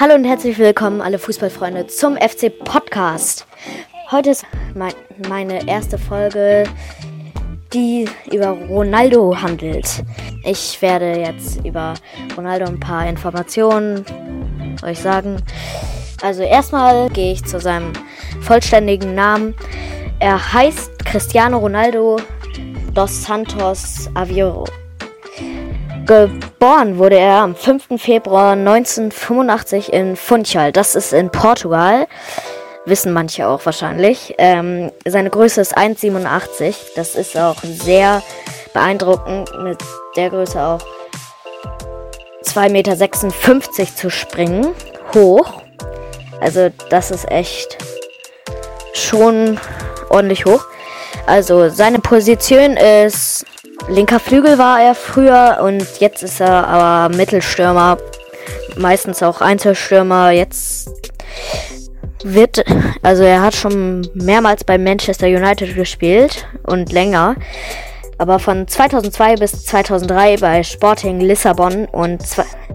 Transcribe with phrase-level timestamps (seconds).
[0.00, 3.46] Hallo und herzlich willkommen, alle Fußballfreunde, zum FC Podcast.
[4.10, 4.94] Heute ist mein,
[5.28, 6.64] meine erste Folge,
[7.74, 10.02] die über Ronaldo handelt.
[10.42, 11.92] Ich werde jetzt über
[12.34, 14.06] Ronaldo ein paar Informationen
[14.82, 15.36] euch sagen.
[16.22, 17.92] Also erstmal gehe ich zu seinem
[18.40, 19.54] vollständigen Namen.
[20.18, 22.16] Er heißt Cristiano Ronaldo
[22.94, 24.64] dos Santos Aveiro.
[26.06, 28.00] Geboren wurde er am 5.
[28.00, 30.72] Februar 1985 in Funchal.
[30.72, 32.06] Das ist in Portugal.
[32.86, 34.34] Wissen manche auch wahrscheinlich.
[34.38, 36.74] Ähm, seine Größe ist 1,87.
[36.96, 38.22] Das ist auch sehr
[38.72, 39.78] beeindruckend, mit
[40.16, 40.80] der Größe auch
[42.44, 44.68] 2,56 Meter zu springen.
[45.14, 45.62] Hoch.
[46.40, 47.78] Also das ist echt
[48.94, 49.60] schon
[50.08, 50.64] ordentlich hoch.
[51.26, 53.44] Also seine Position ist
[53.88, 57.98] Linker Flügel war er früher und jetzt ist er aber Mittelstürmer.
[58.76, 60.30] Meistens auch Einzelstürmer.
[60.30, 60.90] Jetzt
[62.22, 62.64] wird,
[63.02, 67.36] also er hat schon mehrmals bei Manchester United gespielt und länger.
[68.18, 72.22] Aber von 2002 bis 2003 bei Sporting Lissabon und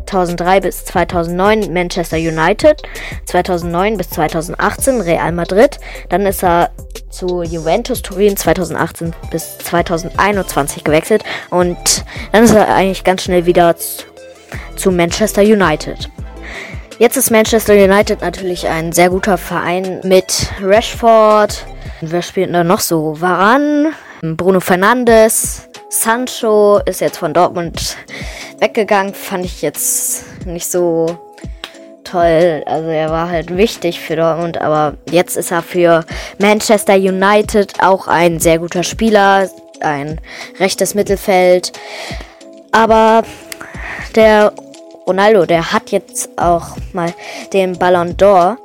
[0.05, 2.81] 2003 bis 2009 Manchester United,
[3.25, 5.79] 2009 bis 2018 Real Madrid.
[6.09, 6.69] Dann ist er
[7.09, 11.77] zu Juventus Turin 2018 bis 2021 gewechselt und
[12.31, 13.75] dann ist er eigentlich ganz schnell wieder
[14.75, 16.09] zu Manchester United.
[16.99, 21.65] Jetzt ist Manchester United natürlich ein sehr guter Verein mit Rashford.
[22.01, 23.19] Wer spielt da noch so?
[23.19, 27.97] Varan, Bruno Fernandes, Sancho ist jetzt von Dortmund
[28.59, 29.13] weggegangen.
[29.13, 31.17] Fand ich jetzt nicht so
[32.03, 32.63] toll.
[32.65, 36.05] Also er war halt wichtig für Dortmund, aber jetzt ist er für
[36.39, 39.49] Manchester United auch ein sehr guter Spieler,
[39.81, 40.21] ein
[40.59, 41.73] rechtes Mittelfeld.
[42.71, 43.23] Aber
[44.15, 44.53] der
[45.07, 47.13] Ronaldo, der hat jetzt auch mal
[47.53, 48.57] den Ballon d'Or,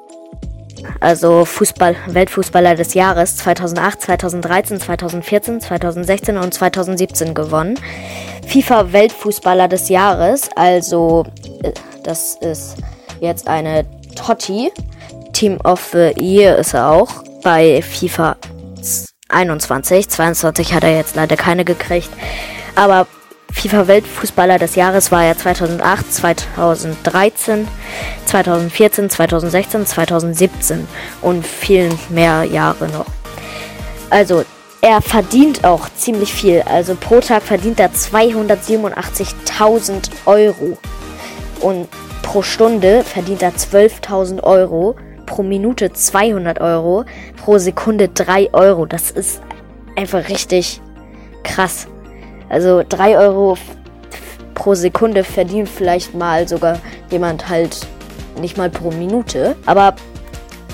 [1.00, 7.78] also Fußball, Weltfußballer des Jahres 2008, 2013, 2014, 2016 und 2017 gewonnen.
[8.50, 11.24] FIFA Weltfußballer des Jahres, also
[11.62, 11.70] äh,
[12.02, 12.74] das ist
[13.20, 14.72] jetzt eine Totti.
[15.32, 18.34] Team of the Year ist er auch bei FIFA
[19.28, 20.08] 21.
[20.08, 22.10] 22 hat er jetzt leider keine gekriegt.
[22.74, 23.06] Aber
[23.52, 27.68] FIFA Weltfußballer des Jahres war er 2008, 2013,
[28.26, 30.88] 2014, 2016, 2017
[31.22, 33.06] und vielen mehr Jahre noch.
[34.10, 34.42] Also,
[34.80, 36.62] er verdient auch ziemlich viel.
[36.62, 40.78] Also pro Tag verdient er 287.000 Euro.
[41.60, 41.88] Und
[42.30, 44.94] Pro Stunde verdient er 12.000 Euro,
[45.26, 47.04] pro Minute 200 Euro,
[47.36, 48.86] pro Sekunde 3 Euro.
[48.86, 49.40] Das ist
[49.96, 50.80] einfach richtig
[51.42, 51.88] krass.
[52.48, 53.58] Also 3 Euro
[54.54, 56.78] pro Sekunde verdient vielleicht mal sogar
[57.10, 57.84] jemand halt
[58.40, 59.56] nicht mal pro Minute.
[59.66, 59.96] Aber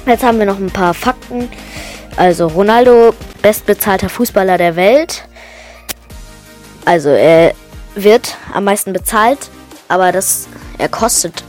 [0.05, 1.49] jetzt haben wir noch ein paar Fakten.
[2.17, 3.15] Also Ronaldo,
[3.47, 5.23] bestbezahlter Fußballer der Welt.
[6.85, 7.55] Also er
[7.95, 9.39] wird am meisten bezahlt,
[9.87, 10.49] aber das
[10.79, 11.45] er kostet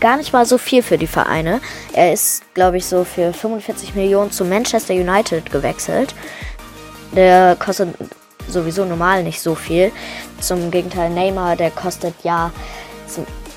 [0.00, 1.60] gar nicht mal so viel für die Vereine.
[1.92, 6.16] Er ist, glaube ich, so für 45 Millionen zu Manchester United gewechselt.
[7.12, 7.94] Der kostet
[8.48, 9.92] sowieso normal nicht so viel.
[10.40, 12.50] Zum Gegenteil, Neymar, der kostet ja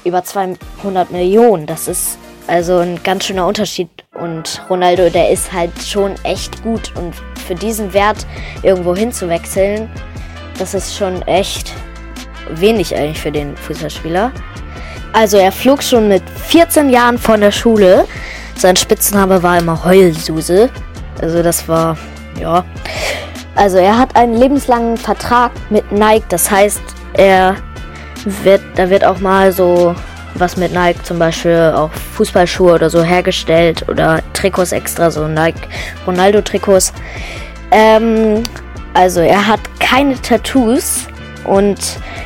[0.03, 1.65] über 200 Millionen.
[1.65, 3.89] Das ist also ein ganz schöner Unterschied.
[4.13, 6.93] Und Ronaldo, der ist halt schon echt gut.
[6.95, 8.25] Und für diesen Wert
[8.61, 9.89] irgendwo hinzuwechseln,
[10.57, 11.73] das ist schon echt
[12.49, 14.31] wenig eigentlich für den Fußballspieler.
[15.13, 18.05] Also er flog schon mit 14 Jahren von der Schule.
[18.57, 20.69] Sein Spitzname war immer Heulsuse.
[21.21, 21.97] Also das war,
[22.39, 22.65] ja.
[23.55, 26.25] Also er hat einen lebenslangen Vertrag mit Nike.
[26.29, 26.81] Das heißt,
[27.13, 27.55] er
[28.43, 29.95] wird, da wird auch mal so
[30.35, 35.61] was mit Nike, zum Beispiel auch Fußballschuhe oder so hergestellt oder Trikots extra, so Nike
[36.05, 36.93] Ronaldo Trikots.
[37.71, 38.43] Ähm,
[38.93, 41.07] also er hat keine Tattoos
[41.45, 41.79] und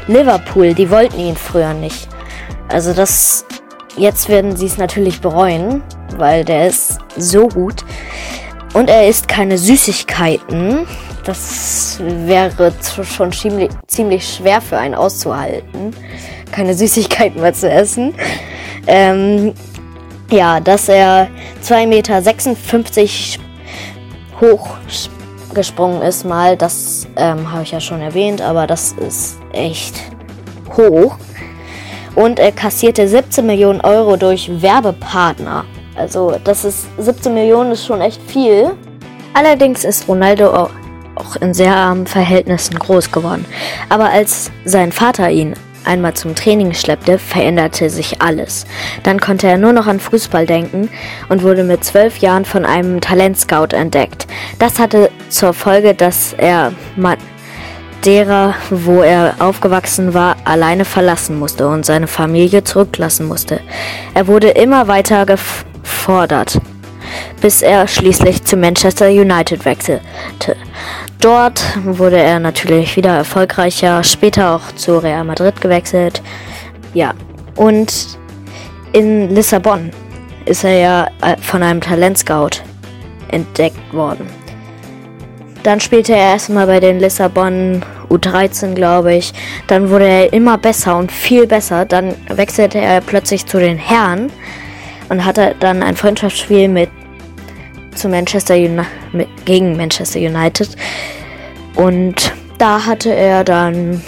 [0.08, 2.08] Liverpool, die wollten ihn früher nicht.
[2.70, 3.46] Also das,
[3.96, 5.82] jetzt werden sie es natürlich bereuen,
[6.18, 7.84] weil der ist so gut.
[8.74, 10.86] Und er isst keine Süßigkeiten.
[11.24, 12.74] Das wäre
[13.04, 15.94] schon ziemlich, ziemlich schwer für einen auszuhalten,
[16.58, 18.16] keine Süßigkeiten mehr zu essen.
[18.88, 19.54] Ähm,
[20.32, 21.30] ja, dass er
[21.64, 22.22] 2,56 Meter
[24.42, 24.70] hoch
[25.54, 29.96] gesprungen ist mal, das ähm, habe ich ja schon erwähnt, aber das ist echt
[30.76, 31.18] hoch
[32.16, 35.64] und er kassierte 17 Millionen Euro durch Werbepartner.
[35.96, 38.72] Also das ist 17 Millionen ist schon echt viel.
[39.34, 43.46] Allerdings ist Ronaldo auch in sehr armen Verhältnissen groß geworden.
[43.90, 45.54] Aber als sein Vater ihn
[45.88, 48.66] einmal zum Training schleppte, veränderte sich alles.
[49.04, 50.90] Dann konnte er nur noch an Fußball denken
[51.30, 54.28] und wurde mit zwölf Jahren von einem Talentscout entdeckt.
[54.60, 56.74] Das hatte zur Folge, dass er
[58.06, 63.60] derer, wo er aufgewachsen war, alleine verlassen musste und seine Familie zurücklassen musste.
[64.14, 66.60] Er wurde immer weiter gefordert,
[67.42, 70.56] bis er schließlich zu Manchester United wechselte.
[71.20, 76.22] Dort wurde er natürlich wieder erfolgreicher, später auch zu Real Madrid gewechselt.
[76.94, 77.14] Ja,
[77.56, 78.18] und
[78.94, 79.92] in Lissabon
[80.46, 82.62] ist er ja äh, von einem Talentscout
[83.30, 84.28] entdeckt worden.
[85.64, 89.34] Dann spielte er erstmal bei den Lissabon U13, glaube ich.
[89.68, 91.84] Dann wurde er immer besser und viel besser.
[91.84, 94.32] Dann wechselte er plötzlich zu den Herren
[95.10, 96.90] und hatte dann ein Freundschaftsspiel mit
[97.98, 98.84] zu Manchester Uni
[99.46, 100.70] gegen Manchester United.
[101.76, 104.02] Und da hatte er dann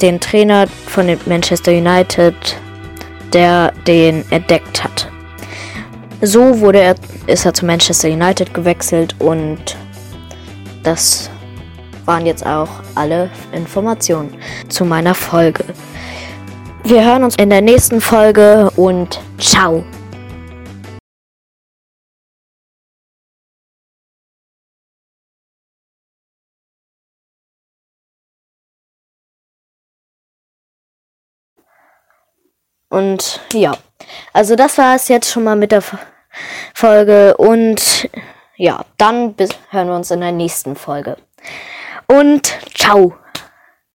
[0.00, 2.34] den Trainer von Manchester United,
[3.32, 5.10] der den entdeckt hat.
[6.20, 6.94] So wurde er,
[7.26, 9.76] ist er zu Manchester United gewechselt und
[10.82, 11.30] das
[12.04, 14.34] waren jetzt auch alle Informationen
[14.68, 15.64] zu meiner Folge.
[16.84, 19.84] Wir hören uns in der nächsten Folge und ciao.
[32.94, 33.72] Und ja,
[34.32, 35.82] also das war es jetzt schon mal mit der
[36.74, 38.08] Folge und
[38.54, 41.16] ja, dann bis, hören wir uns in der nächsten Folge.
[42.06, 43.14] Und ciao.